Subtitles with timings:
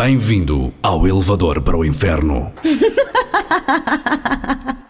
[0.00, 2.52] Bem-vindo ao elevador para o inferno.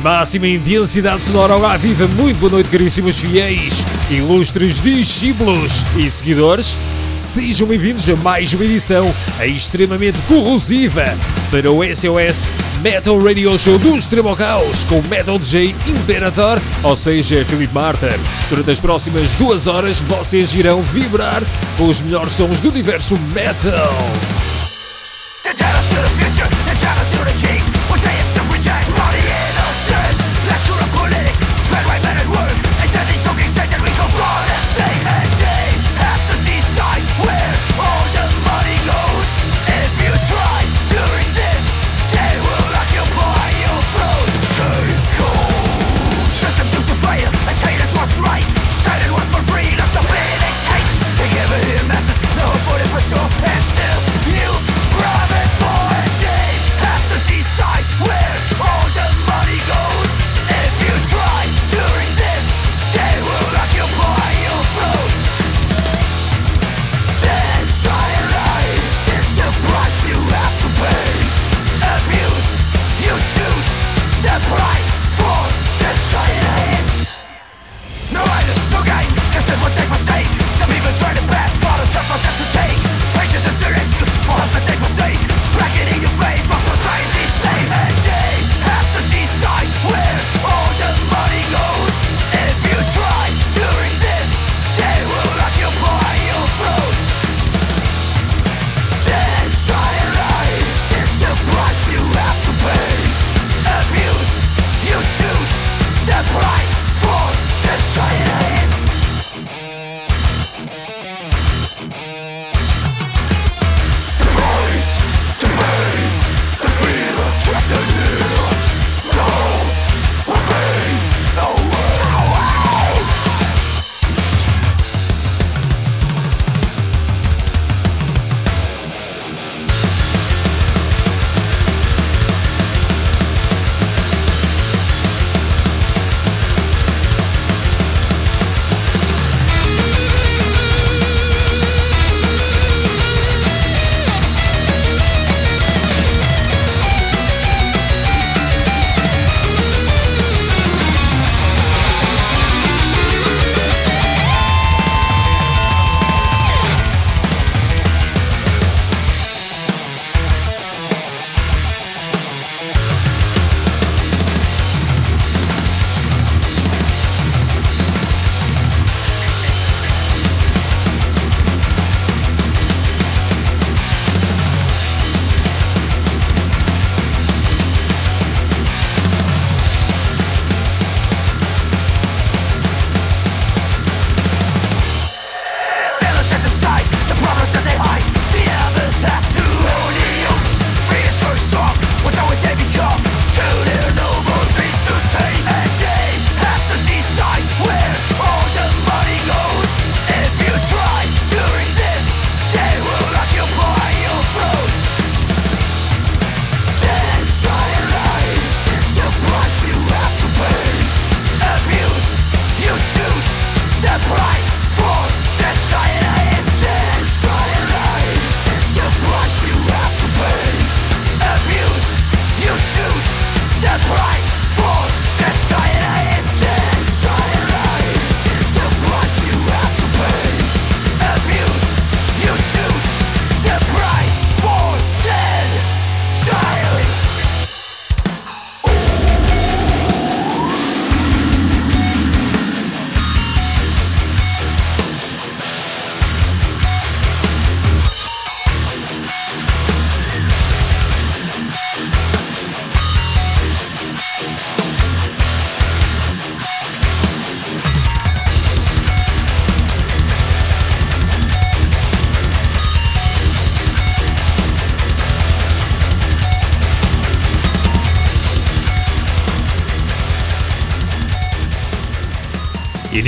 [0.00, 2.06] máxima intensidade sonora ao viva.
[2.08, 3.74] Muito boa noite, caríssimos fiéis,
[4.10, 6.76] ilustres discípulos e seguidores.
[7.16, 9.14] Sejam bem-vindos a mais uma edição
[9.44, 11.04] extremamente corrosiva
[11.50, 12.48] para o SOS
[12.80, 18.18] Metal Radio Show do Extremo Caos com Metal DJ Imperator, ou seja, Felipe Martin.
[18.48, 21.42] Durante as próximas duas horas vocês irão vibrar
[21.76, 23.94] com os melhores sons do universo metal.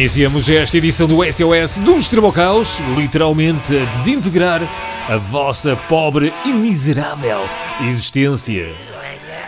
[0.02, 4.60] Iniciamos esta edição do SOS do Extremocaus, literalmente a desintegrar
[5.08, 7.38] a vossa pobre e miserável
[7.86, 8.74] existência.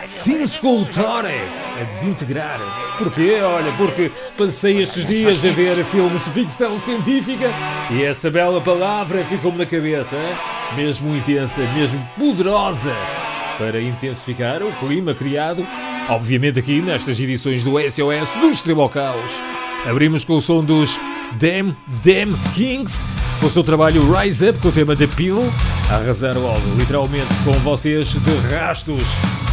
[0.07, 1.41] Sim, escultore,
[1.77, 2.61] a desintegrar.
[2.97, 3.41] Porquê?
[3.41, 7.51] Olha, porque passei estes dias a ver filmes de ficção científica
[7.91, 10.15] e essa bela palavra ficou-me na cabeça,
[10.73, 12.95] mesmo intensa, mesmo poderosa,
[13.57, 15.67] para intensificar o clima criado
[16.07, 19.31] Obviamente aqui nestas edições do SOS dos Tribocaus.
[19.85, 20.99] Abrimos com o som dos
[21.39, 23.01] Damn Damn Kings,
[23.39, 25.39] com o seu trabalho Rise Up com o tema The Pill,
[25.91, 29.44] a arrasar logo, literalmente com vocês de rastos.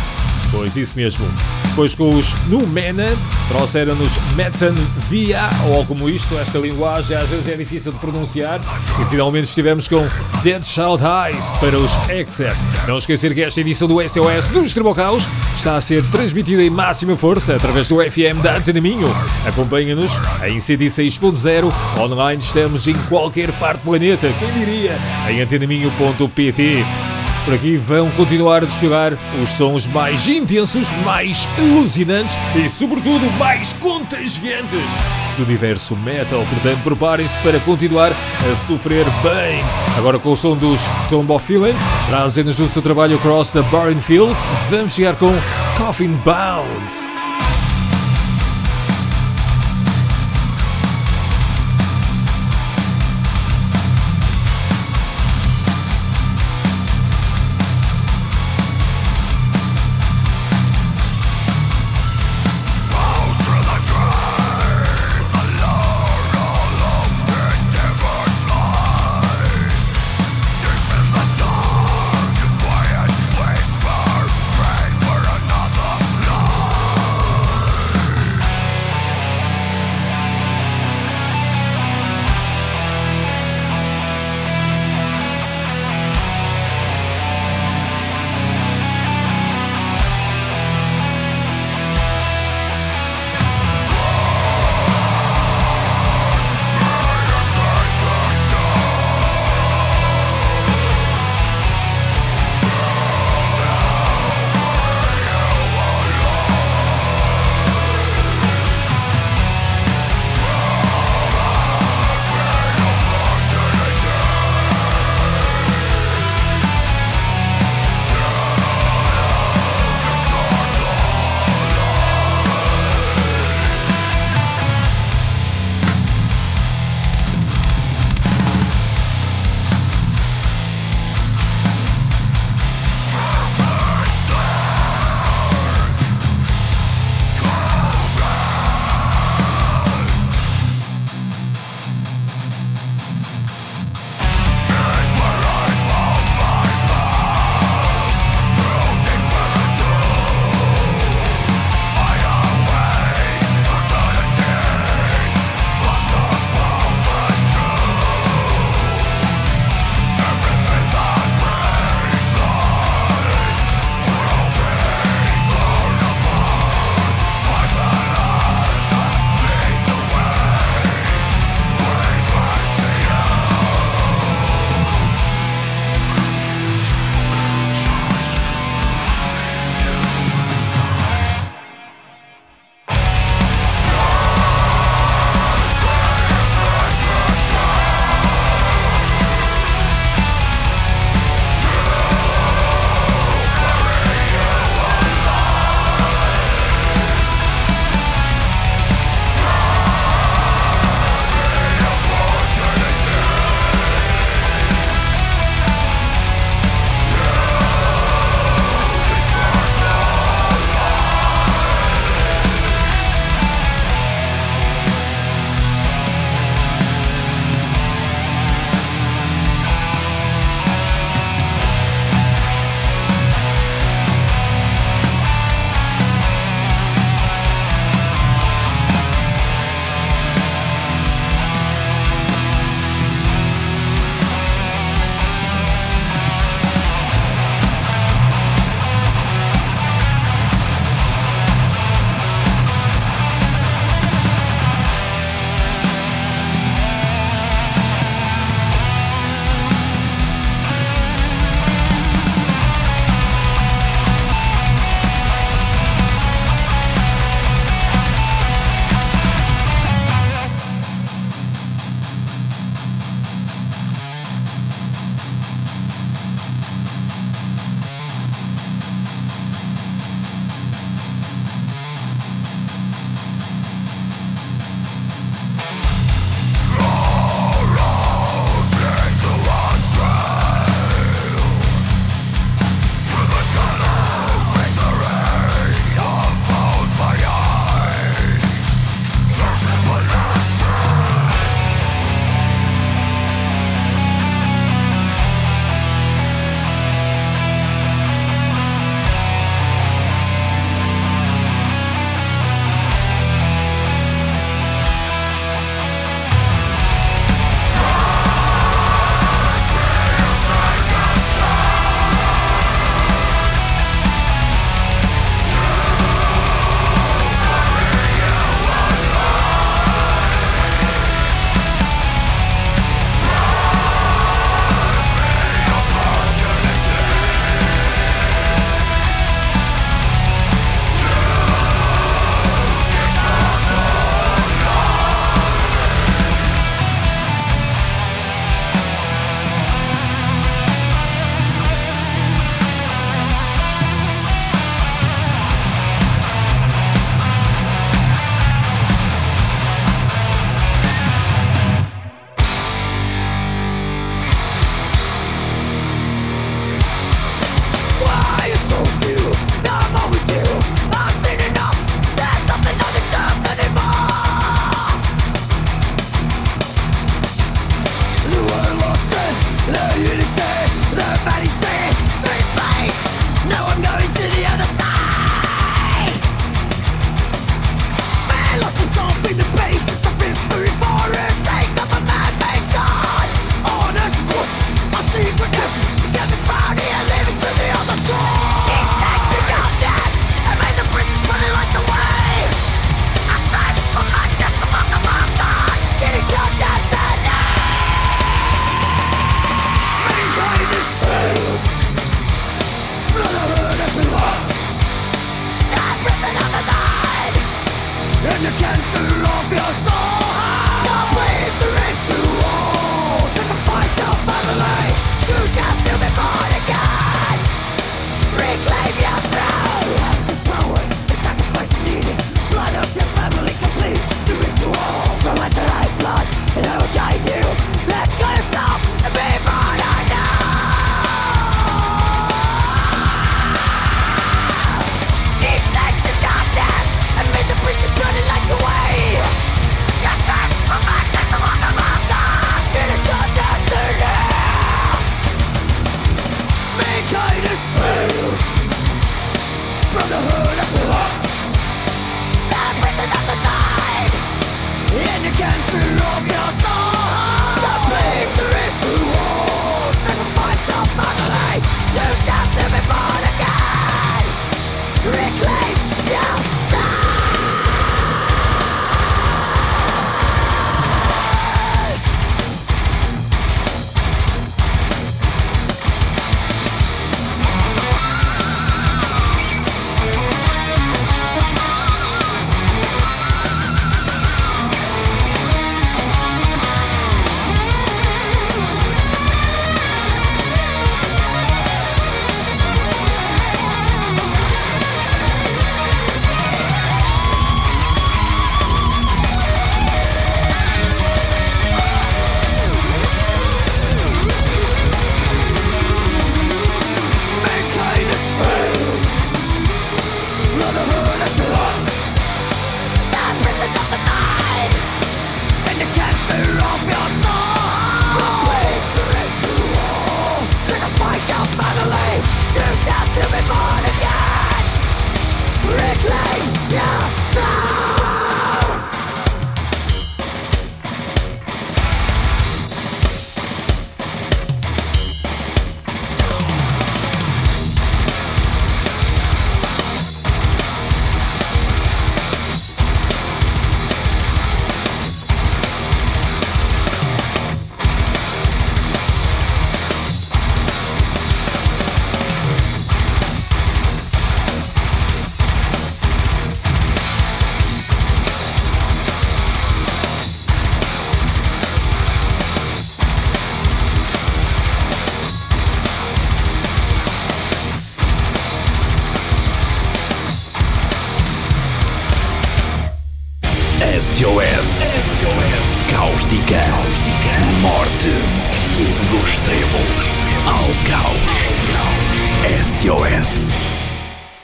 [0.53, 1.27] Pois isso mesmo.
[1.71, 3.07] Depois com os Numena,
[3.49, 4.79] trouxeram-nos Medicine
[5.09, 8.61] Via, ou como isto, esta linguagem às vezes é difícil de pronunciar.
[9.01, 10.07] E finalmente estivemos com
[10.43, 12.59] Dead Shout Eyes para os Except.
[12.87, 17.17] Não esquecer que esta edição do SOS dos Tribocaus está a ser transmitida em máxima
[17.17, 19.09] força através do FM da Antena Minho.
[19.47, 20.13] Acompanha-nos
[20.45, 24.99] em 106.0, online estamos em qualquer parte do planeta, quem diria,
[25.31, 27.12] em antenaminho.pt.
[27.45, 33.73] Por aqui vão continuar a desfilar os sons mais intensos, mais alucinantes e, sobretudo, mais
[33.75, 34.89] contagiantes
[35.37, 36.45] do universo metal.
[36.49, 39.61] Portanto, preparem-se para continuar a sofrer bem.
[39.99, 44.01] Agora com o som dos Tomb of Finland, trazendo-nos o seu trabalho Across the Barren
[44.01, 44.39] Fields,
[44.71, 45.33] vamos chegar com
[45.77, 47.12] Coffin Bound.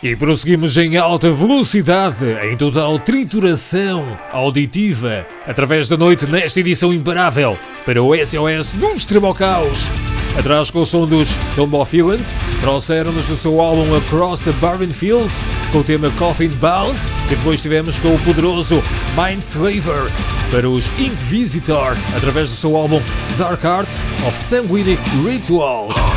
[0.09, 7.59] E prosseguimos em alta velocidade, em total trituração auditiva, através da noite nesta edição imparável
[7.85, 9.85] para o SOS do Extremo ao Caos.
[10.35, 11.29] Atrás com o som dos
[11.93, 12.25] Healand,
[12.63, 15.35] trouxeram-nos do seu álbum Across the Barren Fields
[15.73, 18.77] com o tema Coffin Bound, e depois tivemos com o poderoso
[19.15, 20.11] Mind Slaver
[20.51, 23.03] para os Inquisitor, através do seu álbum
[23.37, 26.08] Dark Arts of Sanguinic Rituals.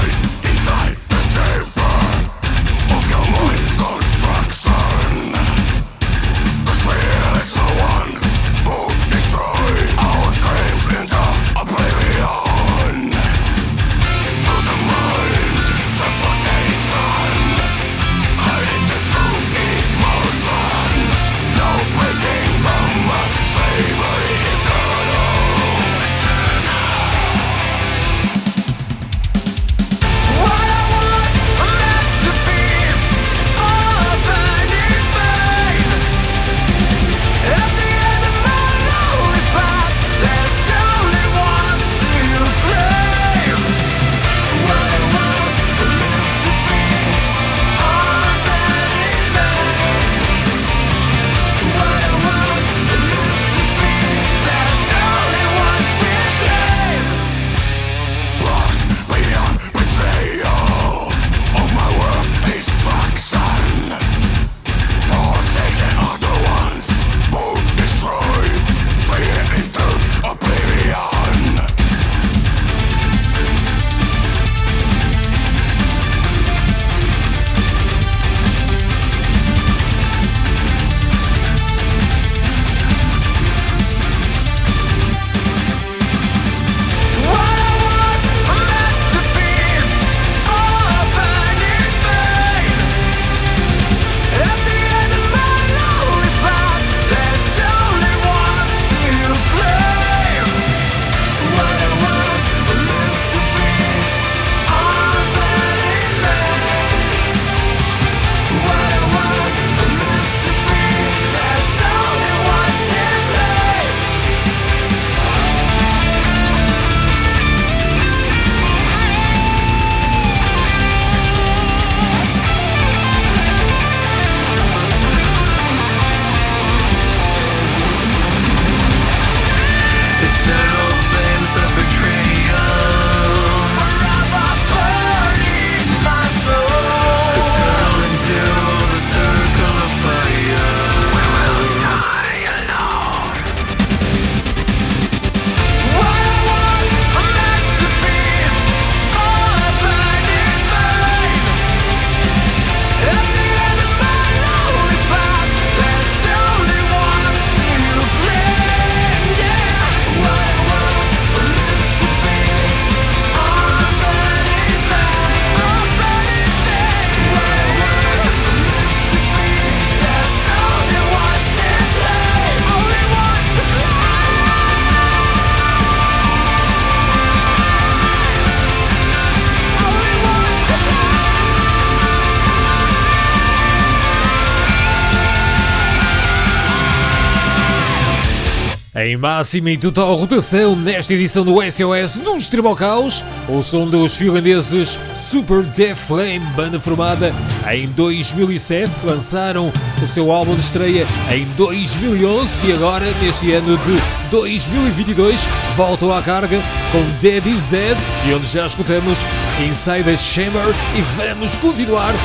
[189.22, 194.98] Máxima e total rotação nesta edição do SOS do Extremo Caos, o som dos finlandeses
[195.16, 197.32] Super Death Flame, banda formada
[197.72, 204.02] em 2007, lançaram o seu álbum de estreia em 2011 e agora, neste ano de
[204.32, 205.40] 2022,
[205.76, 206.60] voltam à carga
[206.92, 207.96] com Dead is Dead
[208.28, 209.20] e onde já escutamos
[209.64, 210.66] Inside the Chamber
[210.98, 212.16] e vamos continuar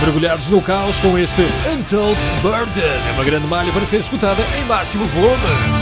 [0.00, 2.82] mergulhados no caos com este Untold Burden.
[3.08, 5.79] É uma grande malha para ser escutada em máximo volume.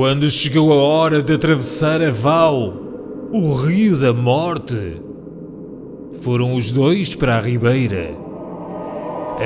[0.00, 2.72] Quando chegou a hora de atravessar a Val,
[3.30, 4.98] o rio da morte,
[6.22, 8.10] foram os dois para a ribeira.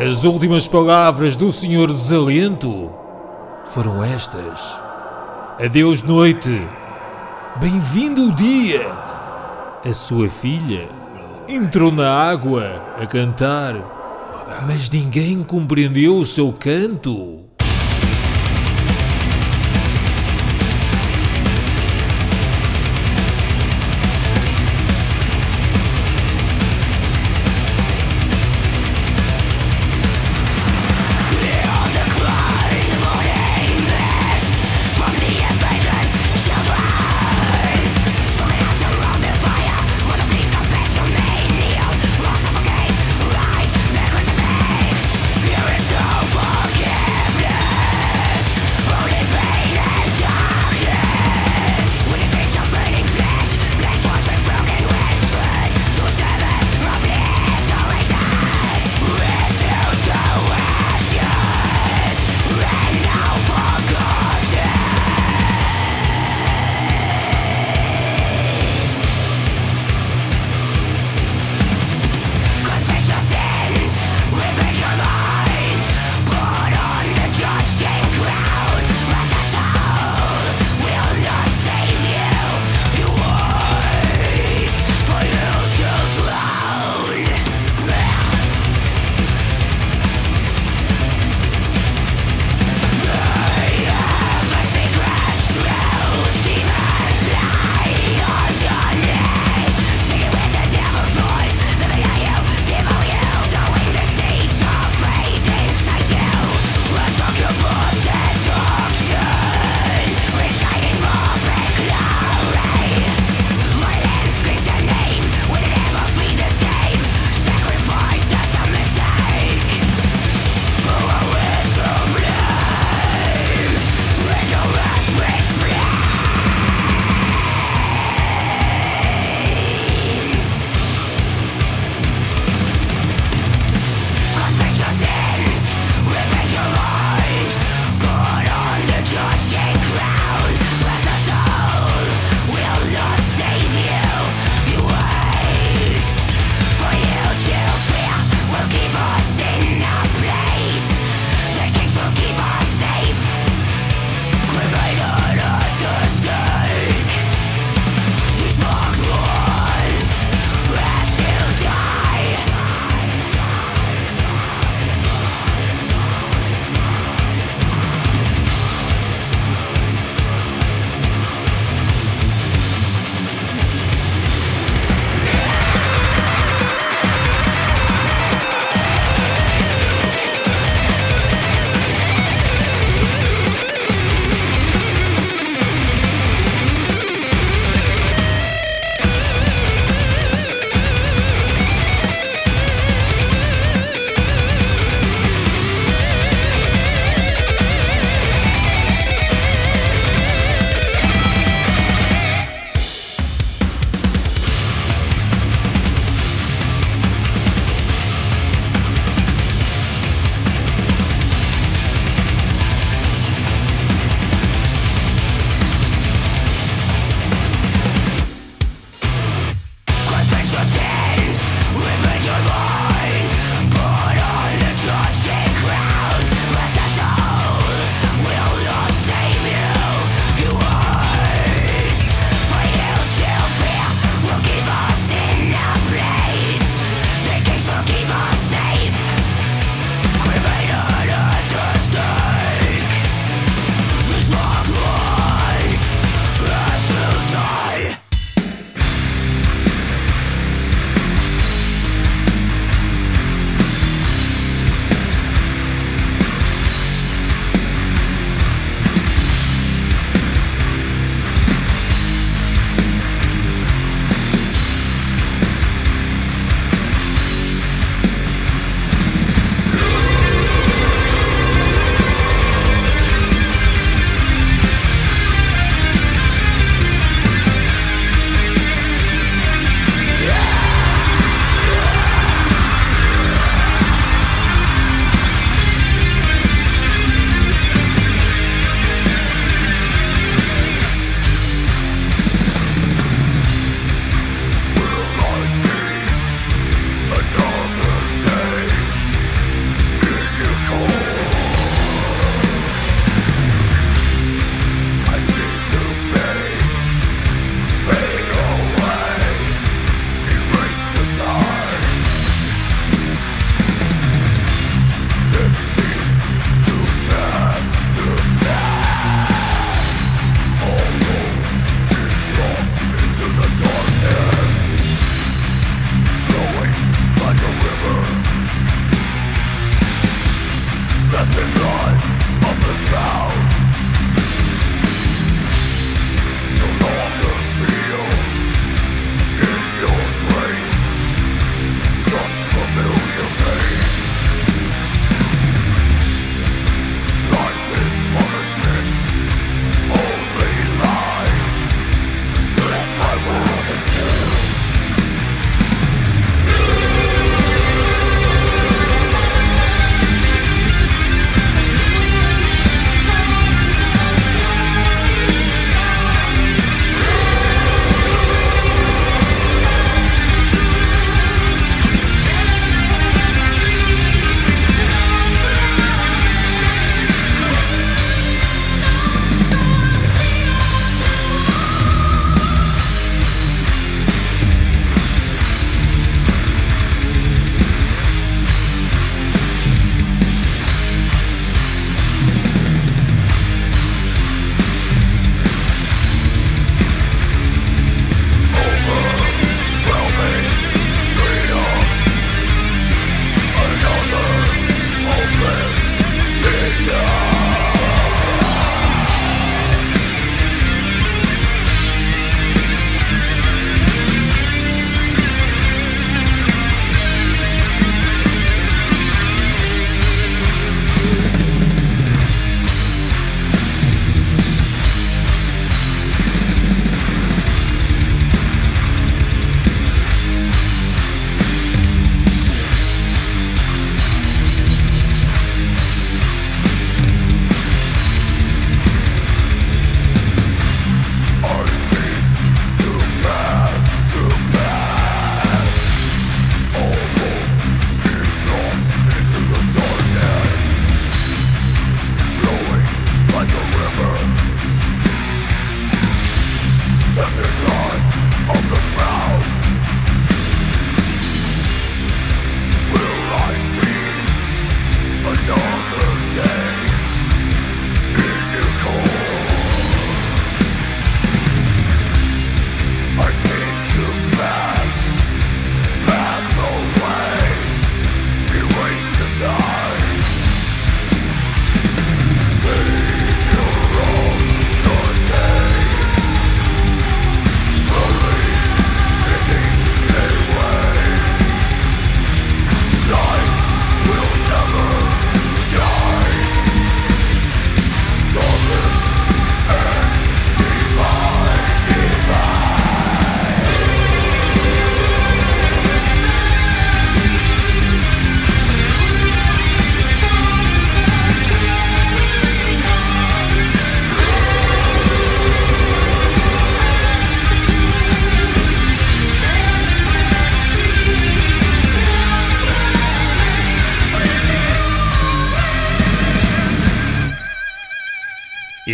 [0.06, 2.88] As últimas palavras do Senhor Desalento
[3.64, 4.80] foram estas:
[5.58, 6.62] Adeus, noite.
[7.56, 8.86] Bem-vindo o dia.
[9.84, 10.88] A sua filha
[11.48, 13.74] entrou na água a cantar,
[14.68, 17.33] mas ninguém compreendeu o seu canto.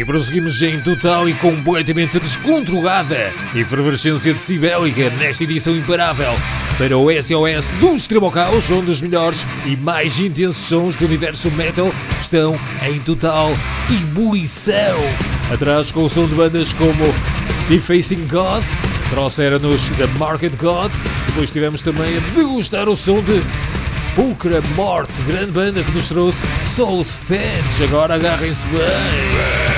[0.00, 6.32] E prosseguimos em total e completamente descontrolada efervescência decibélica nesta edição imparável
[6.78, 11.04] para o SOS do Extremo ao Caos, onde os melhores e mais intensos sons do
[11.04, 13.52] universo metal estão em total
[13.90, 14.96] ebulição.
[15.52, 17.14] Atrás com o som de bandas como
[17.68, 18.64] Defacing God,
[19.10, 20.90] trouxeram-nos The Market God,
[21.26, 23.38] depois tivemos também a degustar o som de
[24.14, 26.38] Pulcra Morte, grande banda que nos trouxe
[26.74, 27.84] Soul Stench.
[27.86, 29.69] Agora agarrem-se bem.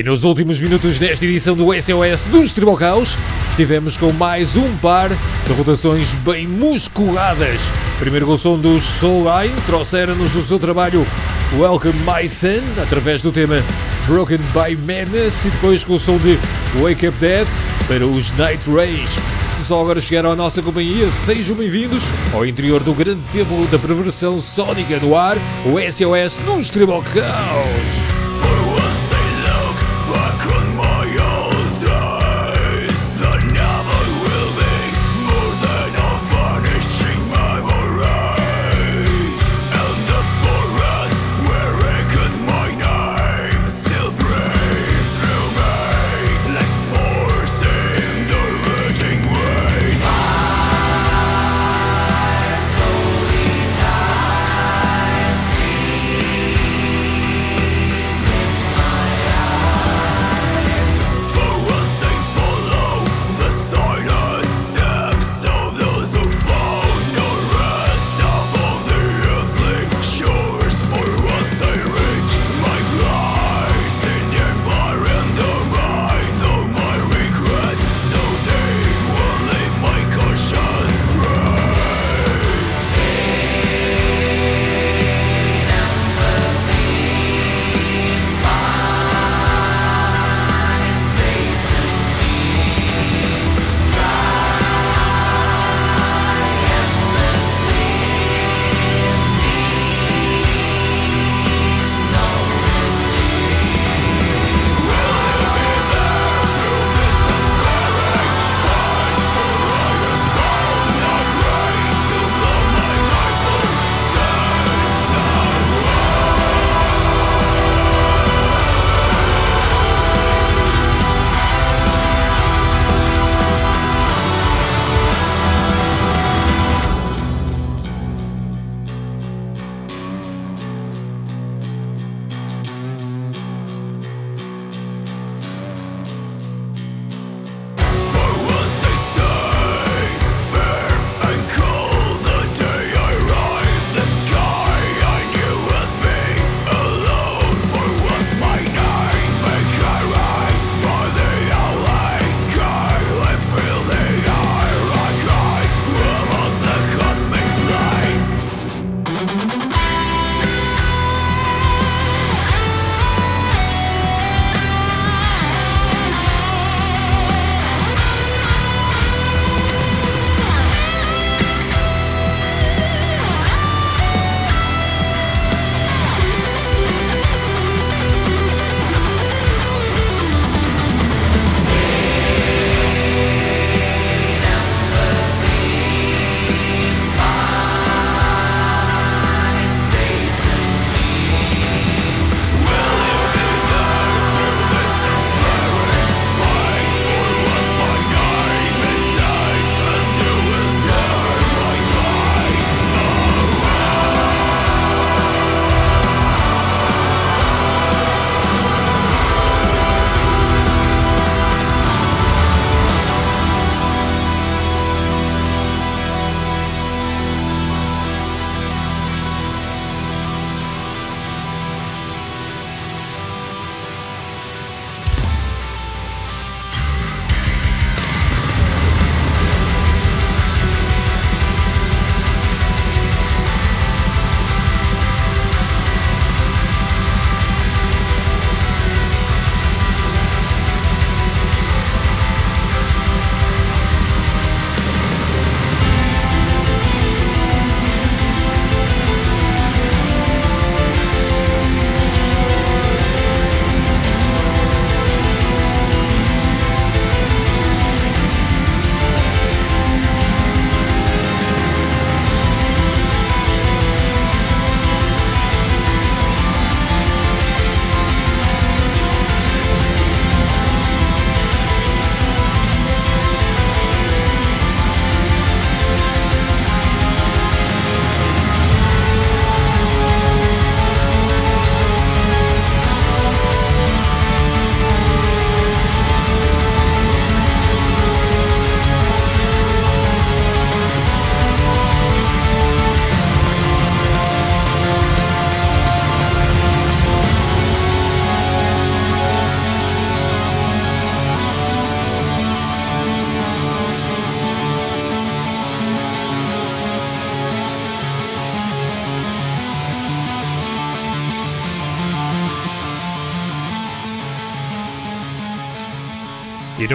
[0.00, 3.18] E nos últimos minutos desta edição do SOS dos Tribal Caos,
[3.50, 7.60] estivemos com mais um par de rotações bem musculadas.
[7.98, 11.04] Primeiro com o som dos Soul Line, trouxeram-nos o seu trabalho
[11.54, 13.62] Welcome My Son, através do tema
[14.06, 16.38] Broken by Madness, e depois com o som de
[16.80, 17.46] Wake Up Dead
[17.86, 19.20] para os Night Rage.
[19.54, 23.78] Se só agora chegaram à nossa companhia, sejam bem-vindos ao interior do grande templo da
[23.78, 25.36] perversão sónica no ar,
[25.66, 27.04] o SOS dos Tribal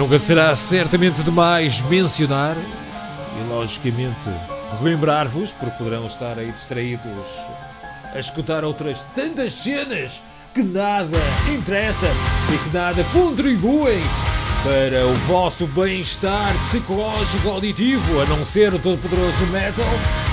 [0.06, 4.30] nunca será certamente demais mencionar e, logicamente,
[4.78, 7.26] relembrar-vos, porque poderão estar aí distraídos
[8.14, 10.22] a escutar outras tantas cenas
[10.54, 11.18] que nada
[11.52, 12.08] interessam
[12.54, 14.00] e que nada contribuem
[14.62, 19.84] para o vosso bem-estar psicológico auditivo, a não ser o todo-poderoso metal.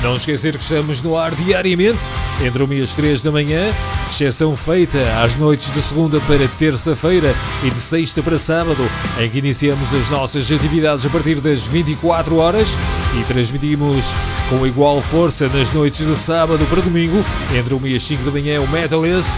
[0.03, 2.03] Não esquecer que estamos no ar diariamente,
[2.45, 3.71] entre 1 e as 3 da manhã,
[4.13, 7.33] exceção feita às noites de segunda para terça-feira
[7.63, 8.87] e de sexta para sábado,
[9.19, 12.77] em que iniciamos as nossas atividades a partir das 24 horas
[13.19, 14.05] e transmitimos
[14.49, 17.25] com igual força nas noites de sábado para domingo,
[17.57, 19.31] entre 1 e as 5 da manhã, o Metalist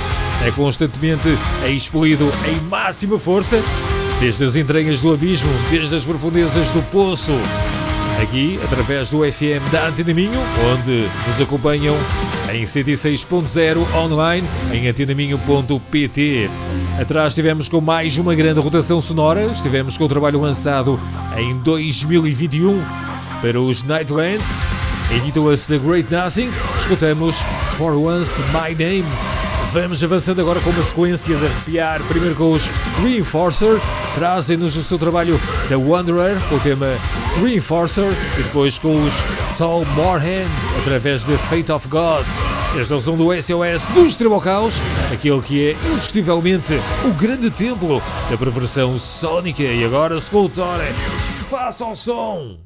[0.46, 1.30] é constantemente
[1.70, 3.64] expelido em máxima força
[4.20, 7.32] desde as entranhas do abismo, desde as profundezas do poço.
[8.22, 10.40] Aqui, através do FM da Antena Minho,
[10.74, 11.96] onde nos acompanham
[12.54, 16.50] em 106.0 online em antenaminho.pt.
[17.00, 21.00] Atrás estivemos com mais uma grande rotação sonora, estivemos com o trabalho lançado
[21.38, 22.82] em 2021
[23.42, 24.44] para os Nightland.
[25.12, 26.50] Editou-se The Great Nothing,
[26.80, 27.36] escutamos
[27.78, 29.35] For Once My Name.
[29.72, 32.66] Vamos avançando agora com uma sequência de arrepiar, primeiro com os
[33.02, 33.80] Reinforcer,
[34.14, 36.88] trazem-nos o seu trabalho The Wanderer, com o tema
[37.42, 39.14] Reinforcer, e depois com os
[39.58, 40.46] Tall Morhen,
[40.80, 42.26] através de Fate of God.
[42.80, 44.76] Esta é o som do SOS dos Trimocaus,
[45.14, 46.74] aquele que é indiscutivelmente
[47.06, 49.64] o grande templo da perversão sónica.
[49.64, 50.94] E agora, Sculptore,
[51.50, 52.65] faça o som!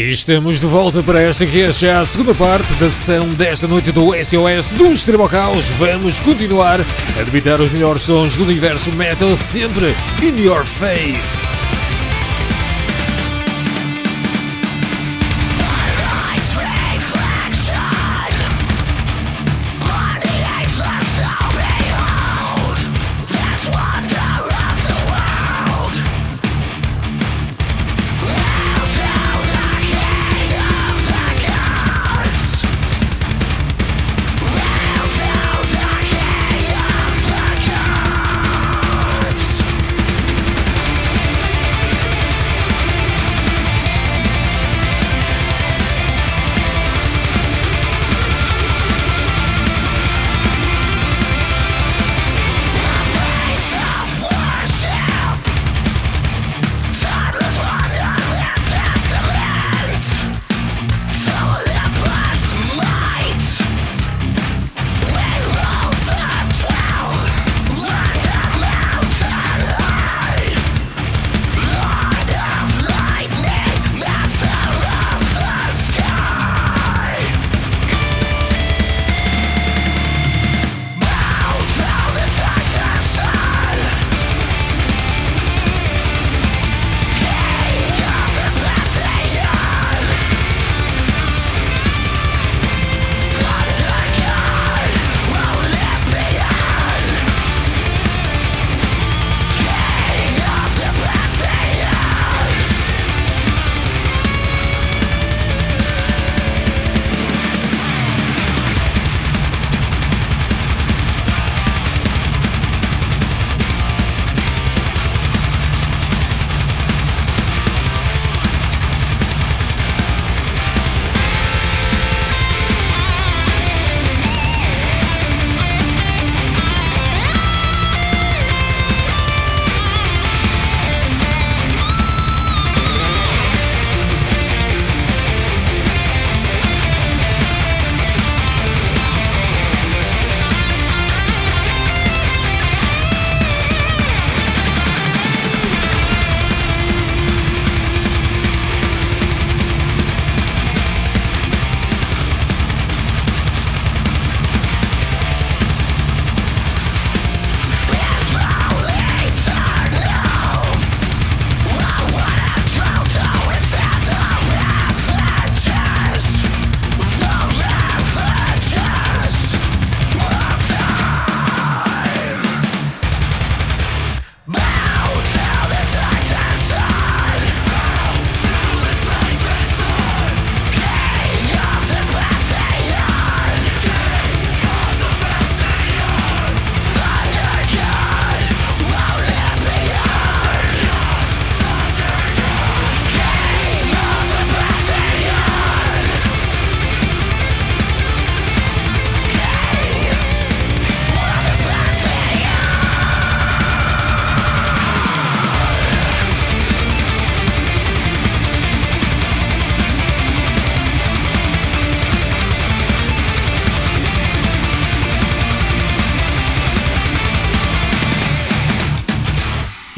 [0.00, 3.68] E estamos de volta para esta que é já a segunda parte da sessão desta
[3.68, 5.66] noite do SOS do Extremo Caos.
[5.78, 11.49] Vamos continuar a debitar os melhores sons do universo metal sempre in your face.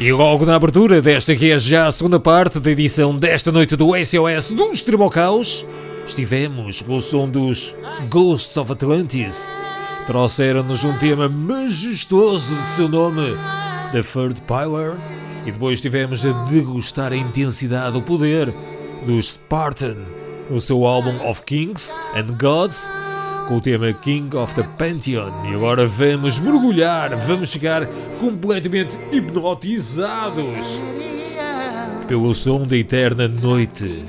[0.03, 3.77] E logo na abertura desta que é já a segunda parte da edição desta noite
[3.77, 5.65] do SOS do Extremo Caos,
[6.05, 7.73] estivemos com o som dos
[8.09, 9.49] Ghosts of Atlantis.
[10.05, 13.37] Trouxeram-nos um tema majestoso de seu nome,
[13.93, 14.97] The Third Power,
[15.45, 18.53] e depois estivemos a degustar a intensidade, o poder
[19.05, 19.95] dos Spartan
[20.49, 22.91] no seu álbum Of Kings and Gods,
[23.47, 25.31] com o tema King of the Pantheon.
[25.49, 27.85] E agora vamos mergulhar, vamos chegar
[28.19, 30.81] completamente hipnotizados
[32.07, 34.05] pelo som da eterna noite.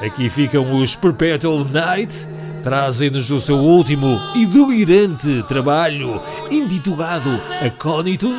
[0.00, 2.26] Aqui ficam os Perpetual Night,
[2.62, 6.20] trazem-nos o seu último e delirante trabalho
[6.50, 8.34] intitulado Aconitum.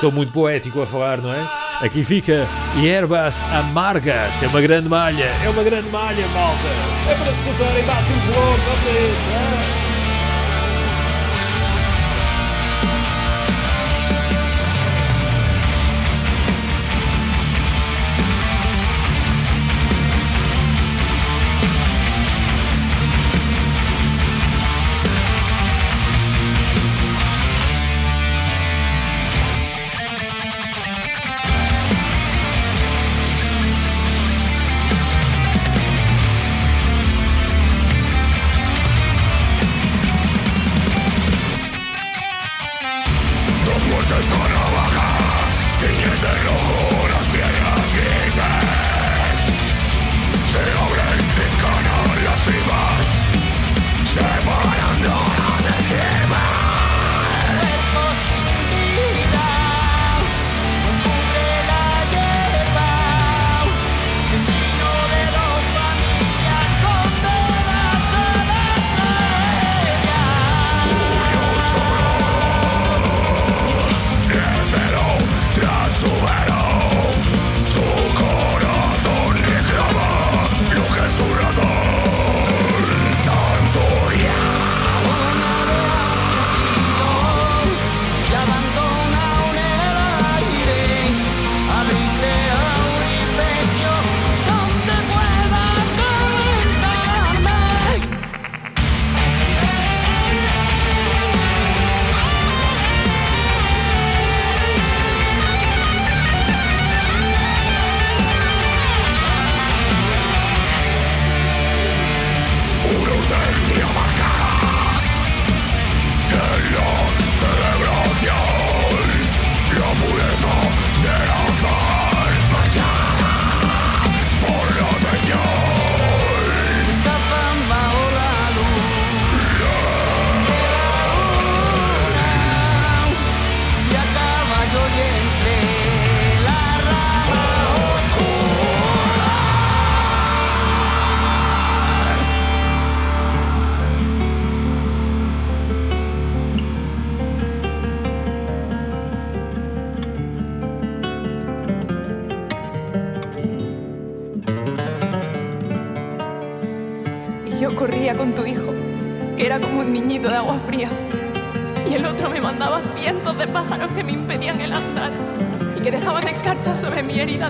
[0.00, 1.65] Sou muito poético a falar, não é?
[1.80, 2.46] Aqui fica
[2.82, 4.42] Yerbas Amargas.
[4.42, 5.30] É uma grande malha.
[5.44, 6.68] É uma grande malha, malta.
[7.10, 8.62] É para escutarem máximo volume.
[8.64, 9.85] Vamos a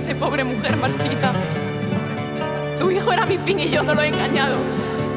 [0.06, 1.32] de pobre mujer marchita.
[2.78, 4.56] Tu hijo era mi fin y yo no lo he engañado.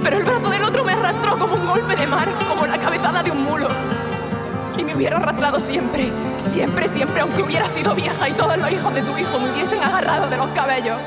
[0.04, 3.22] Pero el brazo del otro me arrastró como un golpe de mar, como la cabezada
[3.22, 3.68] de un mulo.
[4.78, 8.94] Y me hubiera arrastrado siempre, siempre, siempre, aunque hubiera sido vieja y todos los hijos
[8.94, 10.98] de tu hijo me hubiesen agarrado de los cabellos.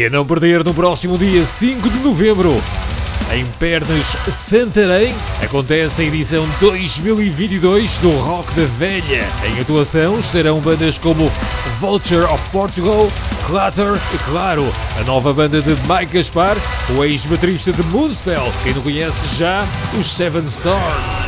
[0.00, 2.56] E a não perder no próximo dia 5 de novembro,
[3.34, 9.28] em Pernas, Santarém, acontece a edição 2022 do Rock da Velha.
[9.44, 11.30] Em atuação estarão bandas como
[11.78, 13.12] Vulture of Portugal,
[13.46, 14.64] Clatter e, claro,
[14.98, 16.56] a nova banda de Mike Gaspar,
[16.96, 19.68] o ex-baterista de Moonspell, quem não conhece já,
[19.98, 21.19] os Seven Stars.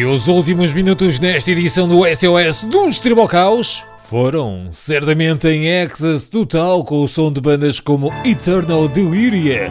[0.00, 6.82] E os últimos minutos nesta edição do SOS dos Tribocaus foram certamente em excess total
[6.82, 9.68] com o som de bandas como Eternal Deliria.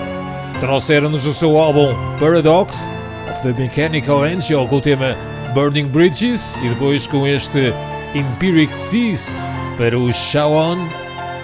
[0.59, 2.91] Trouxeram-nos o seu álbum Paradox
[3.31, 5.17] of the Mechanical Angel com o tema
[5.55, 7.73] Burning Bridges e depois com este
[8.13, 9.35] Empiric Seas
[9.79, 10.77] para o Shaon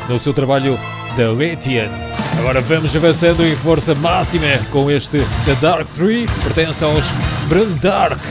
[0.08, 0.78] no seu trabalho
[1.16, 1.90] The Letian.
[2.38, 7.10] Agora vamos avançando em força máxima com este The Dark Tree, pertence aos
[7.50, 8.22] Brandark.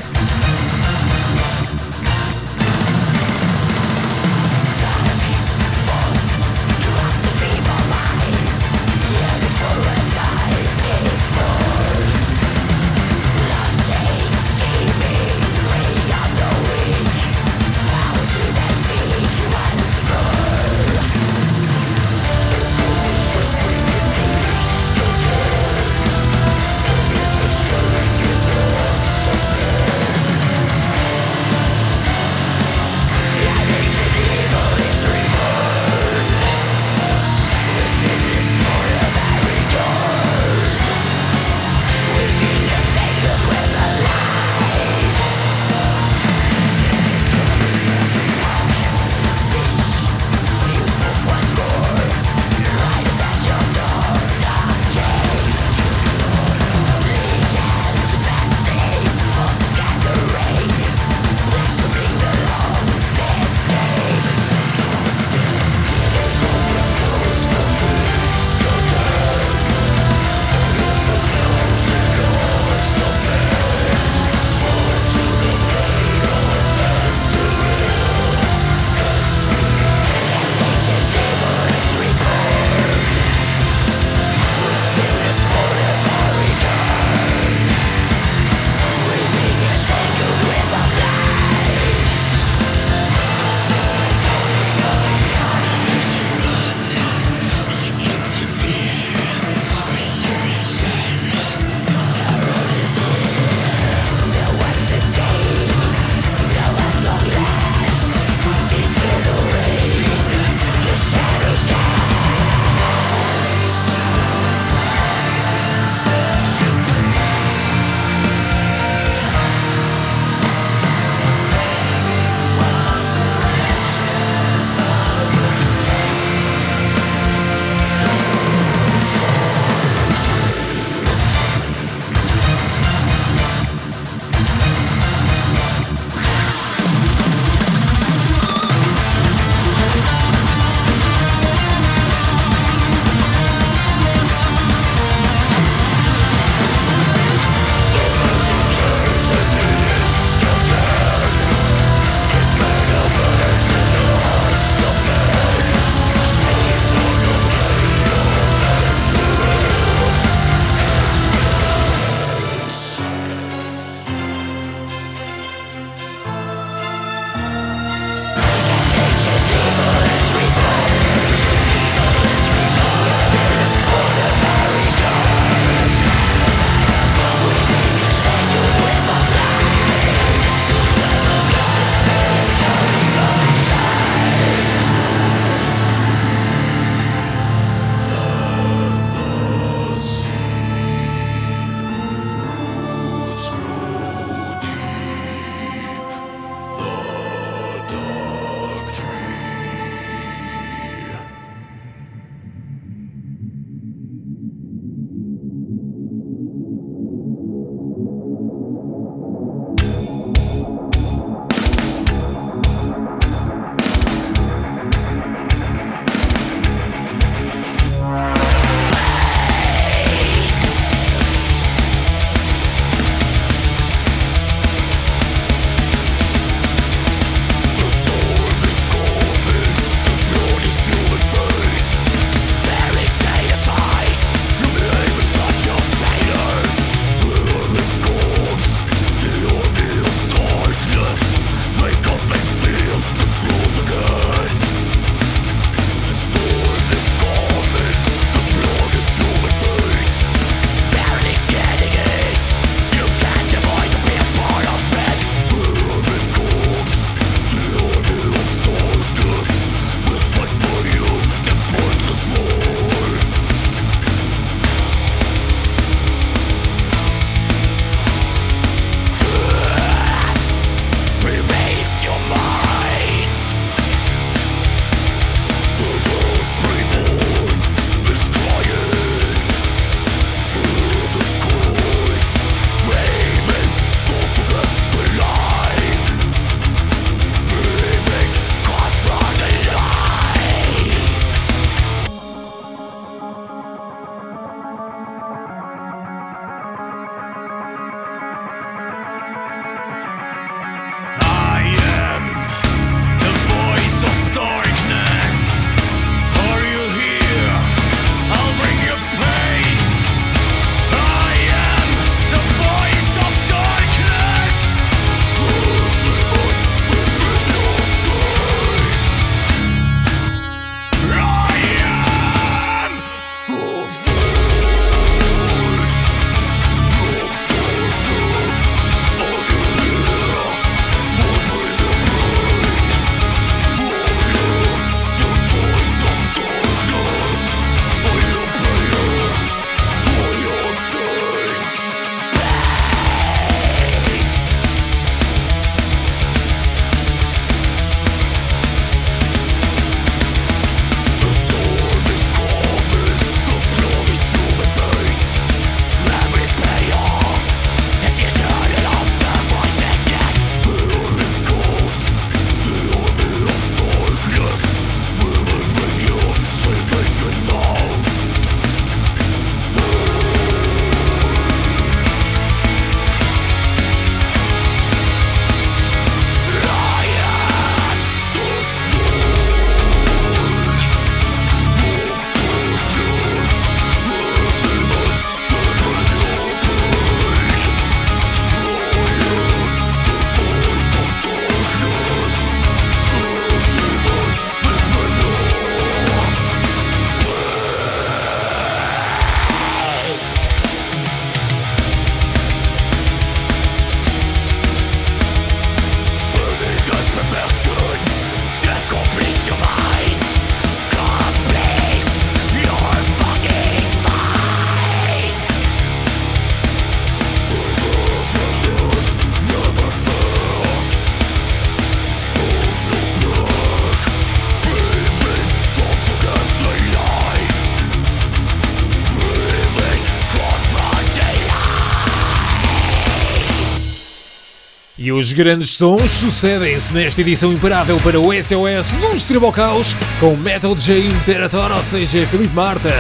[435.25, 441.07] Os grandes sons sucedem-se nesta edição imparável para o SOS dos Tribocaus com Metal J
[441.07, 442.91] Imperator, ou seja, Felipe Marta.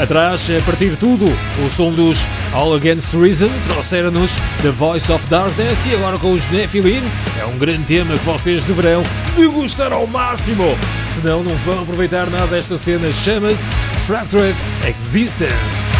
[0.00, 2.24] Atrás, a partir de tudo, o som dos
[2.54, 4.32] All Against Reason trouxeram-nos
[4.62, 7.02] The Voice of Darkness e agora com os Nephilim.
[7.38, 9.02] É um grande tema que vocês deverão
[9.36, 10.78] degustar ao máximo,
[11.14, 13.12] senão não vão aproveitar nada desta cena.
[13.12, 13.62] Chama-se
[14.06, 14.56] Fractured
[14.88, 15.93] Existence.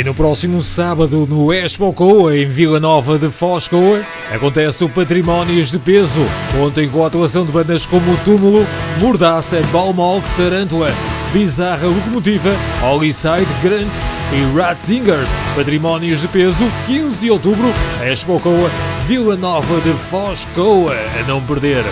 [0.00, 4.02] E no próximo sábado, no Expo Coa, em Vila Nova de Foz Coa,
[4.32, 6.22] acontece o Patrimónios de Peso.
[6.58, 8.66] Ontem com a atuação de bandas como Túmulo,
[8.98, 10.88] Mordaça, Balmog, Tarântula,
[11.34, 13.92] Bizarra Locomotiva, Hollyside, Grant
[14.32, 15.18] e Ratzinger.
[15.54, 17.70] Patrimónios de Peso, 15 de outubro,
[18.02, 18.70] Expo Coa,
[19.06, 20.94] Vila Nova de Foz Coa.
[20.94, 21.84] A não perder.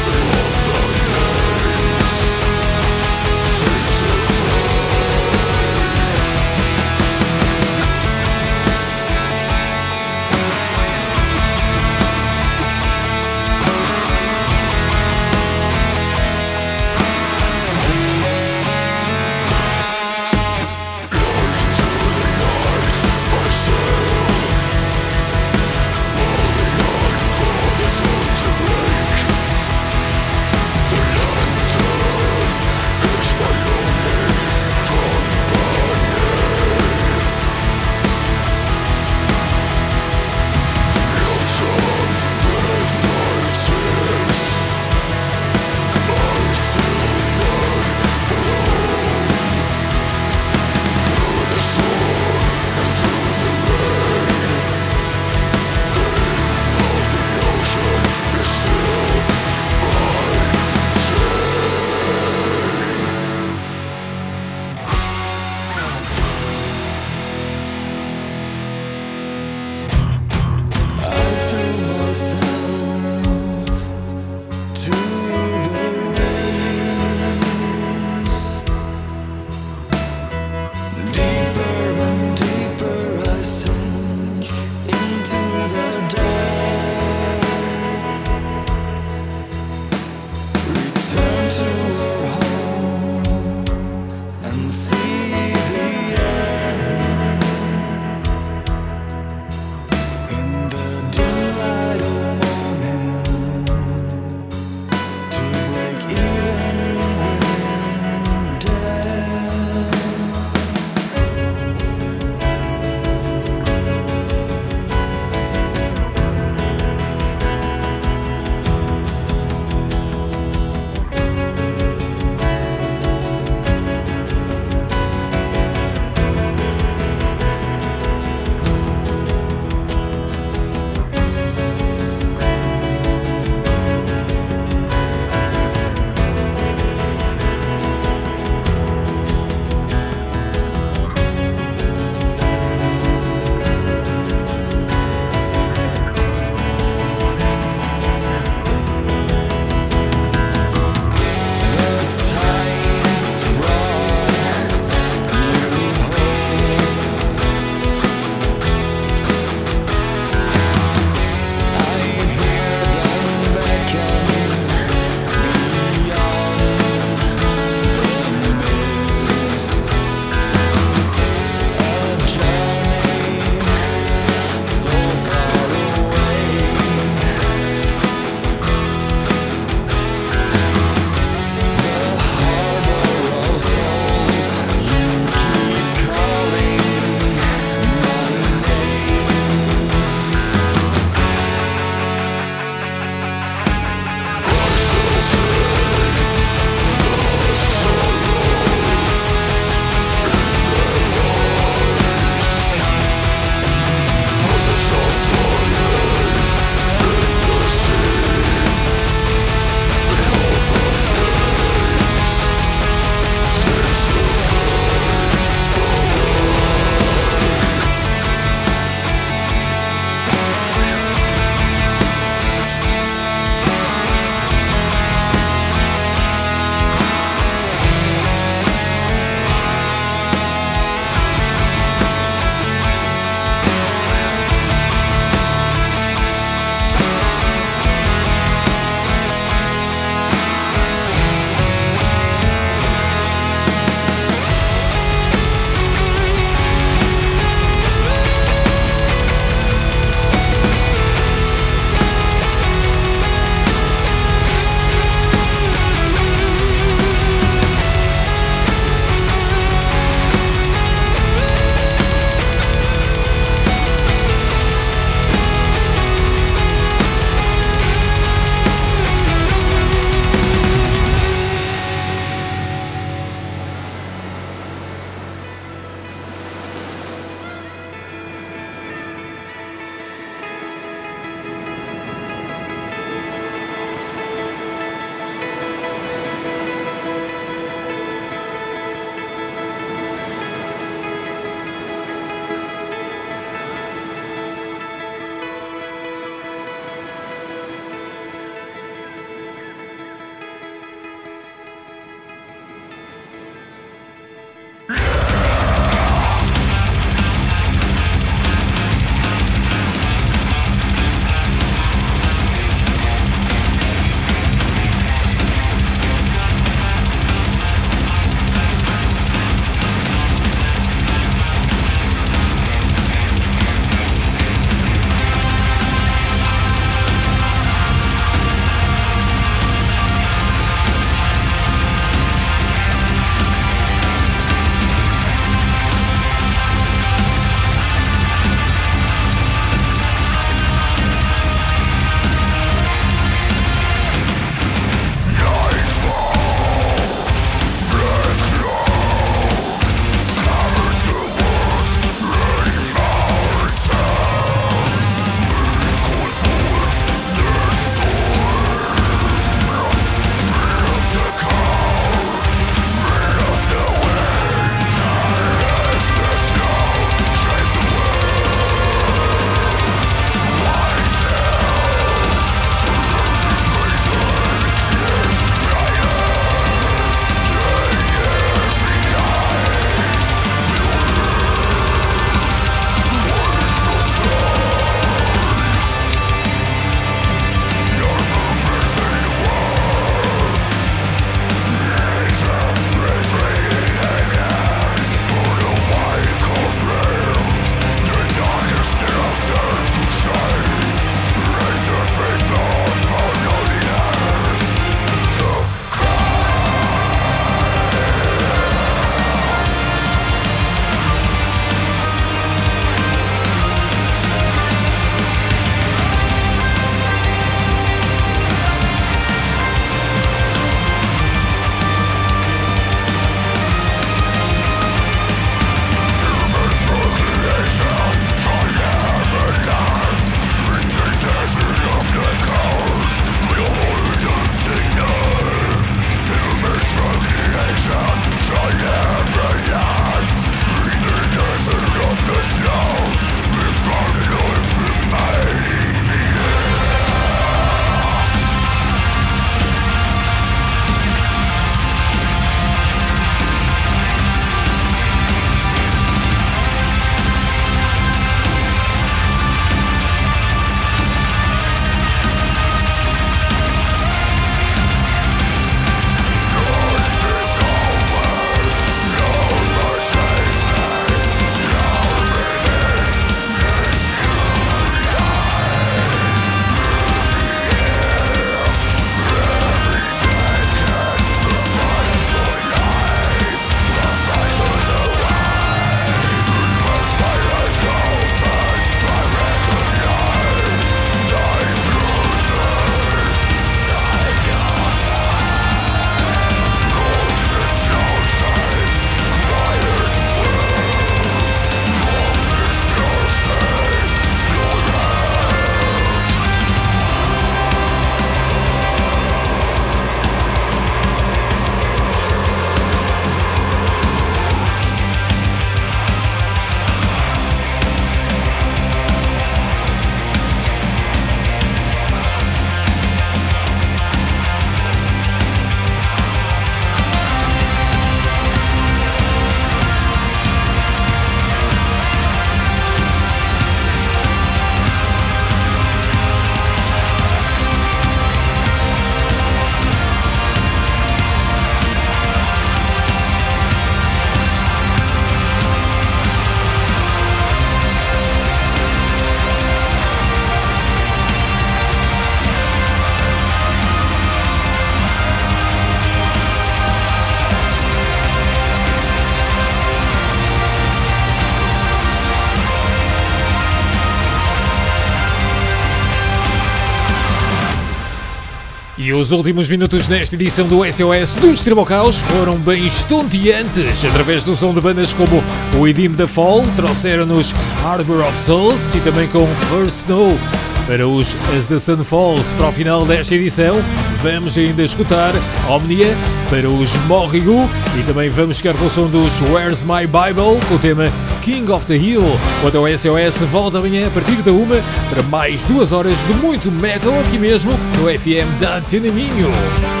[569.11, 571.85] E os últimos minutos nesta edição do SOS do Extremo
[572.29, 574.05] foram bem estonteantes.
[574.05, 575.43] Através do som de bandas como
[575.77, 580.39] o Edim da Fall, trouxeram-nos Harbor of Souls e também com First Snow.
[580.87, 583.75] Para os As Sun Falls, para o final desta edição,
[584.21, 585.33] vamos ainda escutar
[585.69, 586.15] Omnia
[586.49, 587.69] para os Morrigu
[587.99, 591.11] e também vamos ficar com o som dos Where's My Bible com o tema
[591.41, 592.23] King of the Hill.
[592.61, 596.71] Quanto ao SOS, volta amanhã a partir da uma para mais duas horas de muito
[596.71, 597.71] metal aqui mesmo
[598.01, 600.00] no FM da Antena Minho.